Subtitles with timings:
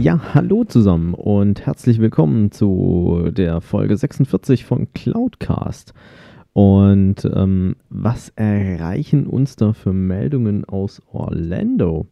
[0.00, 5.92] Ja, hallo zusammen und herzlich willkommen zu der Folge 46 von Cloudcast.
[6.54, 12.06] Und ähm, was erreichen uns da für Meldungen aus Orlando?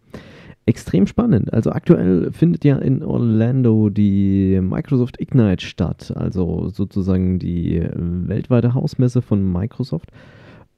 [0.66, 1.50] Extrem spannend.
[1.54, 9.22] Also aktuell findet ja in Orlando die Microsoft Ignite statt, also sozusagen die weltweite Hausmesse
[9.22, 10.10] von Microsoft.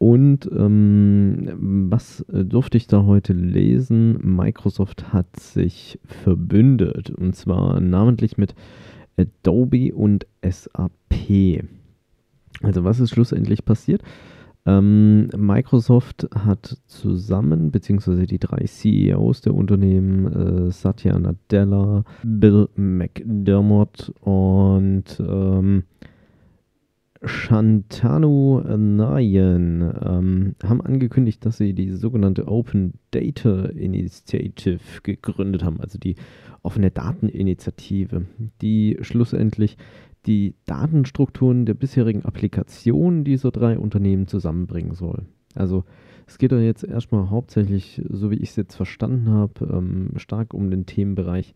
[0.03, 4.19] Und ähm, was äh, durfte ich da heute lesen?
[4.23, 8.55] Microsoft hat sich verbündet und zwar namentlich mit
[9.19, 11.66] Adobe und SAP.
[12.63, 14.02] Also was ist schlussendlich passiert?
[14.65, 24.15] Ähm, Microsoft hat zusammen, beziehungsweise die drei CEOs der Unternehmen, äh, Satya Nadella, Bill McDermott
[24.23, 25.83] und ähm,
[27.23, 35.99] Shantanu Nayan ähm, haben angekündigt, dass sie die sogenannte Open Data Initiative gegründet haben, also
[35.99, 36.16] die
[36.62, 38.27] offene Dateninitiative,
[38.62, 39.77] die schlussendlich
[40.27, 45.27] die Datenstrukturen der bisherigen Applikationen dieser drei Unternehmen zusammenbringen soll.
[45.55, 45.84] Also
[46.27, 50.55] es geht da jetzt erstmal hauptsächlich, so wie ich es jetzt verstanden habe, ähm, stark
[50.55, 51.55] um den Themenbereich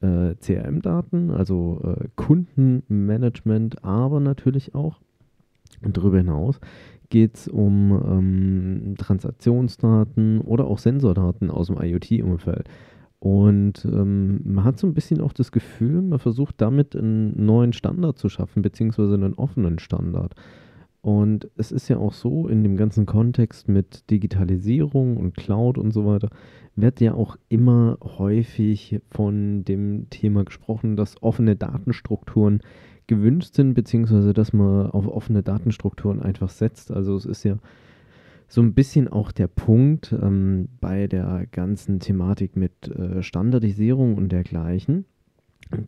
[0.00, 5.00] äh, CRM-Daten, also äh, Kundenmanagement, aber natürlich auch
[5.82, 6.60] darüber hinaus
[7.10, 12.68] geht es um ähm, Transaktionsdaten oder auch Sensordaten aus dem IoT-Umfeld.
[13.20, 17.72] Und ähm, man hat so ein bisschen auch das Gefühl, man versucht damit einen neuen
[17.72, 20.34] Standard zu schaffen, beziehungsweise einen offenen Standard.
[21.04, 25.92] Und es ist ja auch so, in dem ganzen Kontext mit Digitalisierung und Cloud und
[25.92, 26.30] so weiter,
[26.76, 32.62] wird ja auch immer häufig von dem Thema gesprochen, dass offene Datenstrukturen
[33.06, 36.90] gewünscht sind, beziehungsweise dass man auf offene Datenstrukturen einfach setzt.
[36.90, 37.58] Also es ist ja
[38.48, 44.32] so ein bisschen auch der Punkt ähm, bei der ganzen Thematik mit äh, Standardisierung und
[44.32, 45.04] dergleichen,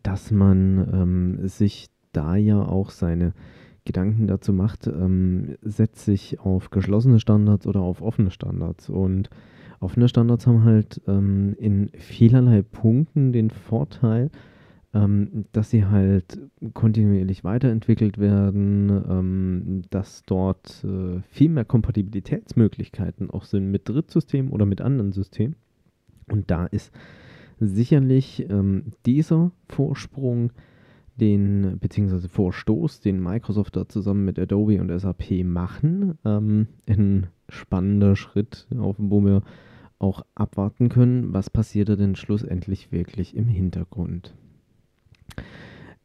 [0.03, 3.33] dass man ähm, sich da ja auch seine
[3.87, 8.89] Gedanken dazu macht, ähm, setze ich auf geschlossene Standards oder auf offene Standards.
[8.89, 9.29] Und
[9.79, 14.31] Offene Standards haben halt ähm, in vielerlei Punkten den Vorteil,
[14.93, 16.39] ähm, dass sie halt
[16.73, 24.65] kontinuierlich weiterentwickelt werden, ähm, dass dort äh, viel mehr Kompatibilitätsmöglichkeiten auch sind mit Drittsystemen oder
[24.65, 25.55] mit anderen Systemen.
[26.27, 26.91] Und da ist
[27.59, 30.51] sicherlich ähm, dieser Vorsprung,
[31.19, 38.15] den, beziehungsweise Vorstoß, den Microsoft da zusammen mit Adobe und SAP machen, ähm, ein spannender
[38.15, 39.41] Schritt, auf, wo wir
[39.99, 44.35] auch abwarten können, was passiert da denn schlussendlich wirklich im Hintergrund.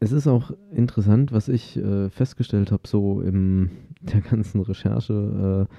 [0.00, 5.68] Es ist auch interessant, was ich äh, festgestellt habe, so in der ganzen Recherche.
[5.68, 5.74] Äh,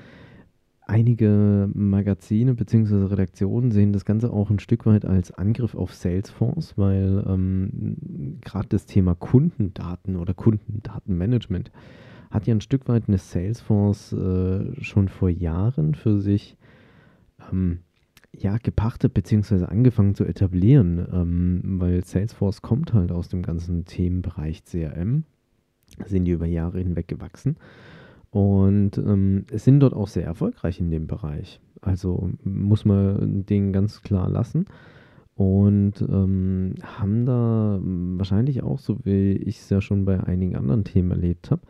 [0.85, 3.05] einige Magazine bzw.
[3.05, 8.69] Redaktionen sehen das Ganze auch ein Stück weit als Angriff auf Salesforce, weil ähm, gerade
[8.69, 11.71] das Thema Kundendaten oder Kundendatenmanagement
[12.31, 16.57] hat ja ein Stück weit eine Salesforce äh, schon vor Jahren für sich
[17.51, 17.79] ähm,
[18.35, 19.65] ja, gepachtet bzw.
[19.65, 25.23] angefangen zu etablieren, ähm, weil Salesforce kommt halt aus dem ganzen Themenbereich CRM,
[26.05, 27.57] sind die über Jahre hinweg gewachsen
[28.33, 31.61] und ähm, sind dort auch sehr erfolgreich in dem Bereich.
[31.81, 34.65] Also muss man den ganz klar lassen
[35.35, 40.83] und ähm, haben da wahrscheinlich auch, so wie ich es ja schon bei einigen anderen
[40.83, 41.61] Themen erlebt habe,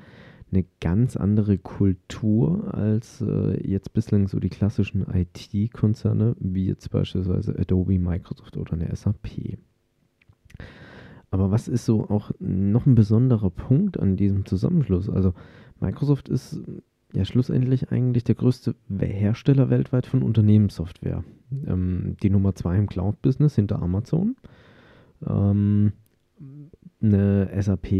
[0.54, 7.60] eine ganz andere Kultur als äh, jetzt bislang so die klassischen IT-Konzerne, wie jetzt beispielsweise
[7.60, 9.58] Adobe, Microsoft oder eine SAP.
[11.34, 15.10] Aber was ist so auch noch ein besonderer Punkt an diesem Zusammenschluss?
[15.10, 15.34] Also
[15.80, 16.62] Microsoft ist
[17.12, 21.24] ja schlussendlich eigentlich der größte Hersteller weltweit von Unternehmenssoftware.
[21.66, 24.36] Ähm, die Nummer zwei im Cloud-Business hinter Amazon.
[25.26, 25.94] Ähm,
[27.02, 27.92] eine SAP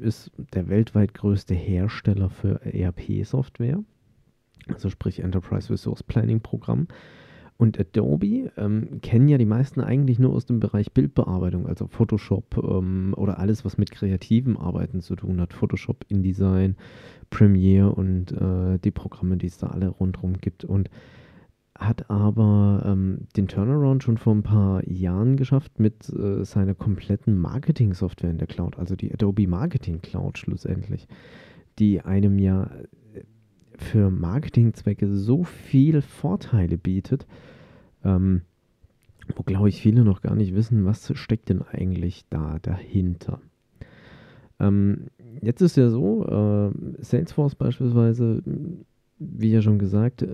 [0.00, 3.84] ist der weltweit größte Hersteller für ERP-Software,
[4.68, 6.88] also sprich Enterprise Resource Planning Programm.
[7.60, 12.56] Und Adobe ähm, kennen ja die meisten eigentlich nur aus dem Bereich Bildbearbeitung, also Photoshop
[12.56, 15.52] ähm, oder alles, was mit kreativen Arbeiten zu tun hat.
[15.52, 16.76] Photoshop, InDesign,
[17.28, 20.64] Premiere und äh, die Programme, die es da alle rundherum gibt.
[20.64, 20.88] Und
[21.78, 27.38] hat aber ähm, den Turnaround schon vor ein paar Jahren geschafft mit äh, seiner kompletten
[27.38, 31.08] Marketing-Software in der Cloud, also die Adobe Marketing Cloud schlussendlich,
[31.78, 32.70] die einem ja
[33.80, 37.26] für Marketingzwecke so viel Vorteile bietet,
[38.04, 38.42] ähm,
[39.34, 43.40] wo glaube ich viele noch gar nicht wissen, was steckt denn eigentlich da dahinter.
[44.58, 45.06] Ähm,
[45.40, 48.42] jetzt ist ja so, äh, Salesforce beispielsweise,
[49.18, 50.26] wie ja schon gesagt,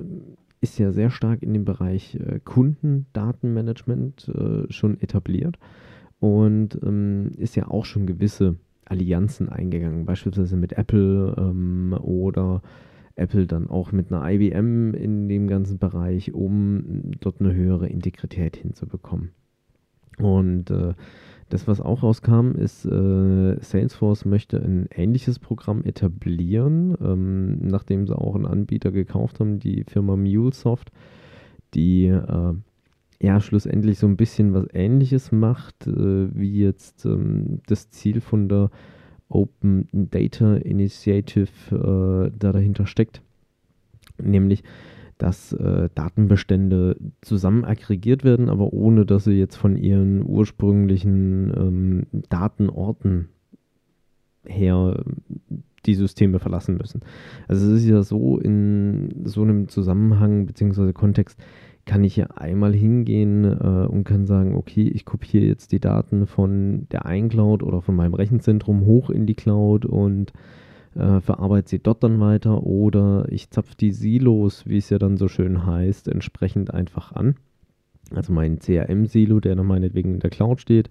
[0.61, 5.59] ist ja sehr stark in dem Bereich äh, Kundendatenmanagement äh, schon etabliert
[6.19, 12.63] und ähm, ist ja auch schon gewisse Allianzen eingegangen, beispielsweise mit Apple ähm, oder
[13.17, 18.57] Apple dann auch mit einer IBM in dem ganzen Bereich, um dort eine höhere Integrität
[18.57, 19.31] hinzubekommen.
[20.19, 20.95] Und äh,
[21.49, 28.17] das, was auch rauskam, ist, äh, Salesforce möchte ein ähnliches Programm etablieren, ähm, nachdem sie
[28.17, 30.91] auch einen Anbieter gekauft haben, die Firma MuleSoft,
[31.75, 32.55] die äh,
[33.21, 38.49] ja schlussendlich so ein bisschen was Ähnliches macht, äh, wie jetzt ähm, das Ziel von
[38.49, 38.71] der
[39.29, 43.23] Open Data Initiative äh, da dahinter steckt.
[44.23, 44.63] Nämlich
[45.19, 52.03] dass äh, Datenbestände zusammen aggregiert werden, aber ohne dass sie jetzt von ihren ursprünglichen ähm,
[52.29, 53.29] Datenorten
[54.45, 55.03] her
[55.87, 57.01] die Systeme verlassen müssen.
[57.49, 60.93] Also es ist ja so, in so einem Zusammenhang bzw.
[60.93, 61.41] Kontext
[61.87, 66.27] kann ich ja einmal hingehen äh, und kann sagen, okay, ich kopiere jetzt die Daten
[66.27, 70.33] von der iCloud oder von meinem Rechenzentrum hoch in die Cloud und
[70.97, 75.17] äh, verarbeite sie dort dann weiter oder ich zapfe die Silos, wie es ja dann
[75.17, 77.37] so schön heißt, entsprechend einfach an.
[78.15, 80.91] Also mein CRM-Silo, der dann meinetwegen in der Cloud steht,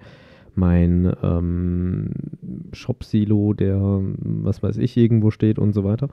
[0.53, 2.11] mein ähm,
[2.71, 6.09] Shop-Silo, der, was weiß ich, irgendwo steht und so weiter.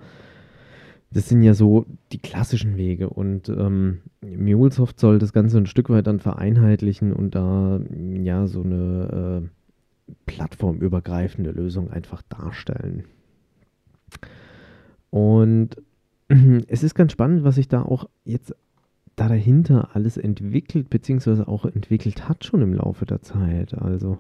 [1.13, 5.91] Das sind ja so die klassischen Wege und ähm, MuleSoft soll das Ganze ein Stück
[5.91, 13.05] weit dann vereinheitlichen und da ja so eine äh, plattformübergreifende Lösung einfach darstellen.
[15.11, 15.77] Und
[16.69, 18.55] es ist ganz spannend, was sich da auch jetzt
[19.17, 23.75] da dahinter alles entwickelt, beziehungsweise auch entwickelt hat schon im Laufe der Zeit.
[23.75, 24.19] Also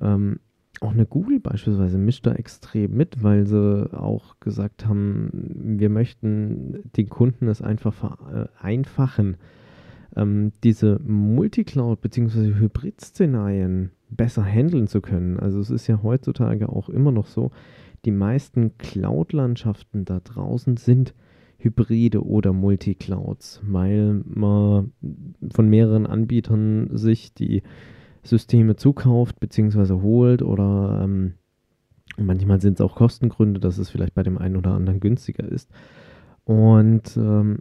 [0.00, 0.38] ähm,
[0.80, 6.90] auch eine Google beispielsweise mischt da extrem mit, weil sie auch gesagt haben, wir möchten
[6.96, 9.36] den Kunden es einfach vereinfachen,
[10.16, 12.54] ähm, diese Multicloud- bzw.
[12.54, 15.38] Hybrid-Szenarien besser handeln zu können.
[15.38, 17.50] Also es ist ja heutzutage auch immer noch so,
[18.04, 21.14] die meisten Cloud-Landschaften da draußen sind
[21.58, 24.92] Hybride oder Multiclouds, weil man
[25.50, 27.62] von mehreren Anbietern sich die
[28.24, 30.00] Systeme zukauft bzw.
[30.00, 31.34] holt oder ähm,
[32.16, 35.70] manchmal sind es auch Kostengründe, dass es vielleicht bei dem einen oder anderen günstiger ist.
[36.44, 37.60] Und ähm,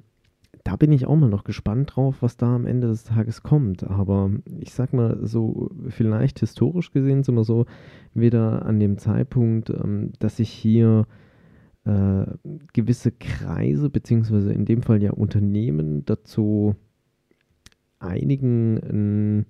[0.63, 3.83] da bin ich auch mal noch gespannt drauf, was da am Ende des Tages kommt.
[3.83, 7.65] Aber ich sag mal, so vielleicht historisch gesehen sind wir so
[8.13, 11.05] wieder an dem Zeitpunkt, ähm, dass sich hier
[11.85, 12.25] äh,
[12.71, 16.75] gewisse Kreise, beziehungsweise in dem Fall ja Unternehmen dazu
[17.99, 19.45] einigen, ähm,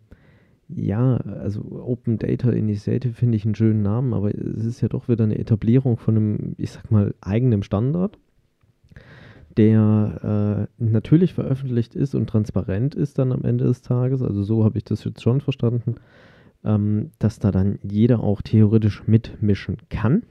[0.70, 5.08] ja, also Open Data Initiative finde ich einen schönen Namen, aber es ist ja doch
[5.08, 8.18] wieder eine Etablierung von einem, ich sag mal, eigenen Standard
[9.58, 14.64] der äh, natürlich veröffentlicht ist und transparent ist dann am Ende des Tages, also so
[14.64, 15.96] habe ich das jetzt schon verstanden,
[16.64, 20.24] ähm, dass da dann jeder auch theoretisch mitmischen kann.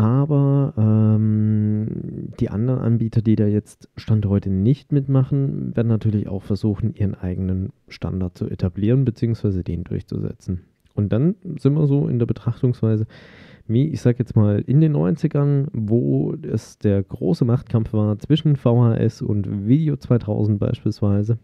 [0.00, 6.42] Aber ähm, die anderen Anbieter, die da jetzt Stand heute nicht mitmachen, werden natürlich auch
[6.42, 9.62] versuchen, ihren eigenen Standard zu etablieren bzw.
[9.62, 10.62] den durchzusetzen.
[10.94, 13.06] Und dann sind wir so in der Betrachtungsweise,
[13.66, 18.56] wie ich sag jetzt mal in den 90ern, wo es der große Machtkampf war zwischen
[18.56, 21.36] VHS und Video 2000 beispielsweise.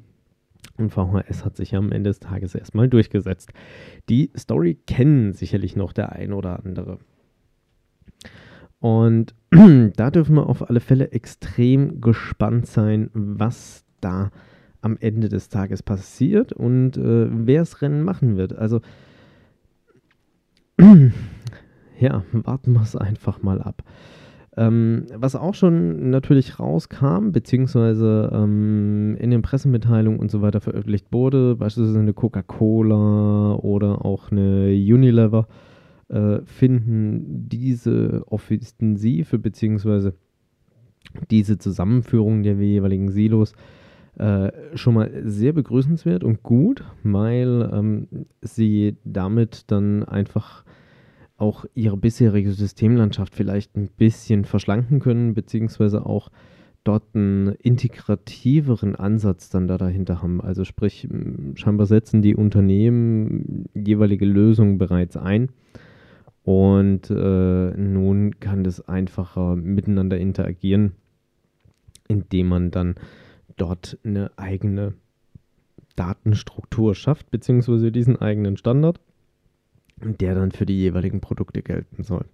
[0.78, 3.52] Und VHS hat sich am Ende des Tages erstmal durchgesetzt.
[4.08, 6.96] Die Story kennen sicherlich noch der ein oder andere.
[8.86, 9.34] Und
[9.96, 14.30] da dürfen wir auf alle Fälle extrem gespannt sein, was da
[14.80, 18.56] am Ende des Tages passiert und äh, wer das Rennen machen wird.
[18.56, 18.82] Also
[21.98, 23.82] ja, warten wir es einfach mal ab.
[24.56, 31.08] Ähm, was auch schon natürlich rauskam, beziehungsweise ähm, in den Pressemitteilungen und so weiter veröffentlicht
[31.10, 35.48] wurde, beispielsweise eine Coca-Cola oder auch eine Unilever,
[36.08, 40.14] äh, finden diese Offensive beziehungsweise
[41.30, 43.54] diese Zusammenführung der jeweiligen Silos
[44.18, 48.08] äh, schon mal sehr begrüßenswert und gut, weil ähm,
[48.40, 50.64] sie damit dann einfach
[51.36, 56.30] auch ihre bisherige Systemlandschaft vielleicht ein bisschen verschlanken können, beziehungsweise auch
[56.82, 60.40] dort einen integrativeren Ansatz dann da dahinter haben.
[60.40, 61.08] Also sprich,
[61.54, 65.50] scheinbar setzen die Unternehmen jeweilige Lösungen bereits ein
[66.46, 70.92] und äh, nun kann das einfacher miteinander interagieren,
[72.06, 72.94] indem man dann
[73.56, 74.94] dort eine eigene
[75.96, 79.00] Datenstruktur schafft, beziehungsweise diesen eigenen Standard,
[80.00, 82.26] der dann für die jeweiligen Produkte gelten soll.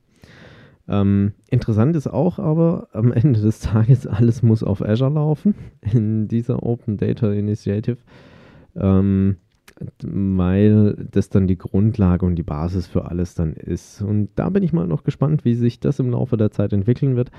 [0.88, 5.54] Ähm, interessant ist auch aber, am Ende des Tages, alles muss auf Azure laufen
[5.90, 7.96] in dieser Open Data Initiative,
[8.76, 9.36] ähm,
[10.02, 14.02] weil das dann die Grundlage und die Basis für alles dann ist.
[14.02, 17.16] Und da bin ich mal noch gespannt, wie sich das im Laufe der Zeit entwickeln
[17.16, 17.30] wird.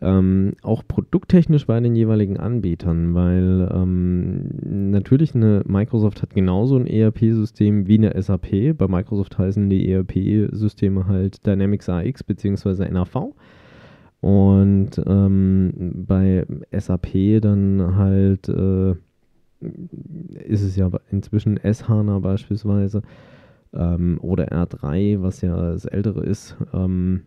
[0.00, 6.86] Ähm, auch produkttechnisch bei den jeweiligen Anbietern, weil ähm, natürlich eine Microsoft hat genauso ein
[6.86, 8.76] ERP-System wie eine SAP.
[8.78, 12.88] Bei Microsoft heißen die ERP-Systeme halt Dynamics AX bzw.
[12.88, 13.34] NAV.
[14.20, 15.72] Und ähm,
[16.06, 18.94] bei SAP dann halt äh,
[19.60, 23.02] ist es ja inzwischen S-HANA beispielsweise
[23.72, 26.56] ähm, oder R3, was ja das ältere ist.
[26.72, 27.22] Ähm,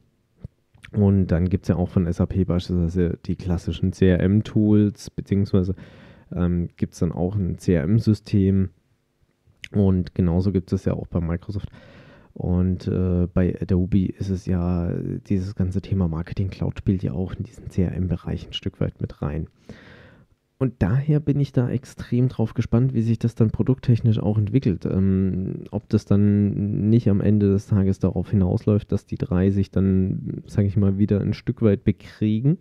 [0.92, 5.76] und dann gibt es ja auch von SAP beispielsweise die klassischen CRM-Tools, beziehungsweise
[6.34, 8.70] ähm, gibt es dann auch ein CRM-System.
[9.72, 11.70] Und genauso gibt es ja auch bei Microsoft.
[12.34, 14.92] Und äh, bei Adobe ist es ja,
[15.28, 19.22] dieses ganze Thema Marketing Cloud spielt ja auch in diesen CRM-Bereich ein Stück weit mit
[19.22, 19.48] rein.
[20.62, 24.86] Und daher bin ich da extrem drauf gespannt, wie sich das dann produkttechnisch auch entwickelt.
[24.86, 29.72] Ähm, ob das dann nicht am Ende des Tages darauf hinausläuft, dass die drei sich
[29.72, 32.60] dann, sage ich mal, wieder ein Stück weit bekriegen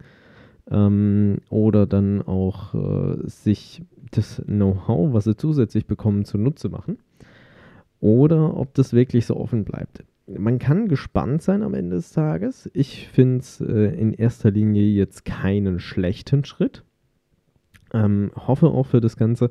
[0.70, 6.96] ähm, oder dann auch äh, sich das Know-how, was sie zusätzlich bekommen, zunutze machen.
[8.00, 10.04] Oder ob das wirklich so offen bleibt.
[10.26, 12.70] Man kann gespannt sein am Ende des Tages.
[12.72, 16.82] Ich finde es äh, in erster Linie jetzt keinen schlechten Schritt
[17.92, 19.50] ähm, hoffe auch für das Ganze,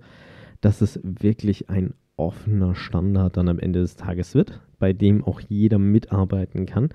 [0.62, 5.39] dass es wirklich ein offener Standard dann am Ende des Tages wird, bei dem auch
[5.39, 6.89] jeder mitarbeiten kann.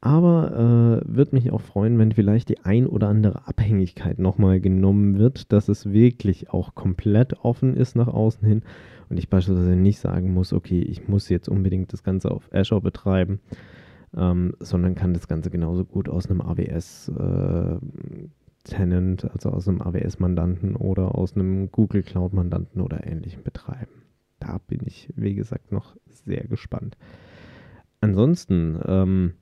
[0.00, 5.18] Aber äh, würde mich auch freuen, wenn vielleicht die ein oder andere Abhängigkeit nochmal genommen
[5.18, 8.62] wird, dass es wirklich auch komplett offen ist nach außen hin
[9.08, 12.80] und ich beispielsweise nicht sagen muss, okay, ich muss jetzt unbedingt das Ganze auf Azure
[12.80, 13.40] betreiben,
[14.16, 17.76] ähm, sondern kann das Ganze genauso gut aus einem AWS äh,
[18.64, 24.02] Tenant, also aus einem AWS-Mandanten oder aus einem Google Cloud-Mandanten oder ähnlichem betreiben.
[24.40, 26.96] Da bin ich, wie gesagt, noch sehr gespannt.
[28.00, 29.32] Ansonsten ähm,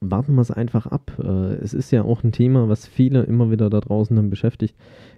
[0.00, 1.12] warten wir es einfach ab.
[1.22, 4.74] Äh, es ist ja auch ein Thema, was viele immer wieder da draußen dann beschäftigt.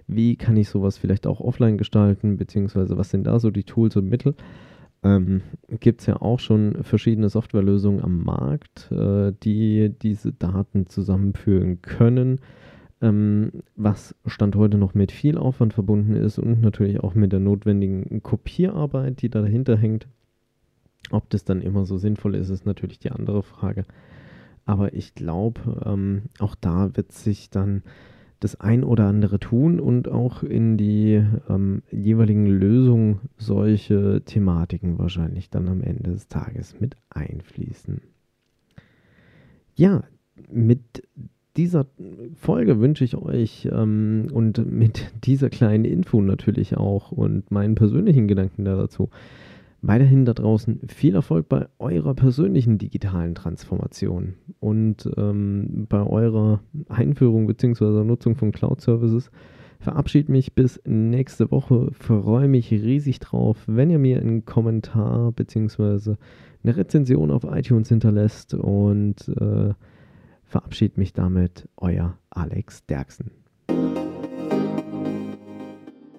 [0.07, 3.95] Wie kann ich sowas vielleicht auch offline gestalten, beziehungsweise was sind da so die Tools
[3.95, 4.35] und Mittel?
[5.03, 5.41] Ähm,
[5.79, 12.39] Gibt es ja auch schon verschiedene Softwarelösungen am Markt, äh, die diese Daten zusammenführen können
[13.03, 17.41] ähm, was Stand heute noch mit viel Aufwand verbunden ist und natürlich auch mit der
[17.41, 20.07] notwendigen Kopierarbeit, die da dahinter hängt.
[21.11, 23.83] Ob das dann immer so sinnvoll ist, ist natürlich die andere Frage.
[24.65, 27.83] Aber ich glaube, ähm, auch da wird sich dann
[28.43, 35.49] das ein oder andere tun und auch in die ähm, jeweiligen Lösungen solche Thematiken wahrscheinlich
[35.49, 38.01] dann am Ende des Tages mit einfließen.
[39.75, 40.03] Ja,
[40.51, 41.07] mit
[41.55, 41.85] dieser
[42.35, 48.27] Folge wünsche ich euch ähm, und mit dieser kleinen Info natürlich auch und meinen persönlichen
[48.27, 49.09] Gedanken dazu
[49.83, 57.45] weiterhin da draußen viel Erfolg bei eurer persönlichen digitalen Transformation und ähm, bei eurer Einführung
[57.47, 58.03] bzw.
[58.03, 59.29] Nutzung von Cloud Services.
[59.79, 61.89] Verabschiede mich bis nächste Woche.
[61.91, 66.15] Freue mich riesig drauf, wenn ihr mir einen Kommentar bzw.
[66.63, 69.73] eine Rezension auf iTunes hinterlässt und äh,
[70.45, 73.42] verabschiede mich damit, euer Alex Derksen.